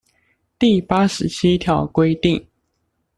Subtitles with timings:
[0.57, 2.47] 第八十七條規定